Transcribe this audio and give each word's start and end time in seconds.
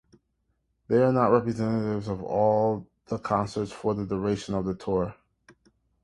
They 0.87 0.97
are 0.97 1.13
not 1.13 1.27
representative 1.31 2.09
of 2.09 2.23
all 2.23 2.87
concerts 3.21 3.71
for 3.71 3.93
the 3.93 4.03
duration 4.03 4.55
of 4.55 4.65
the 4.65 4.73
tour. 4.73 5.15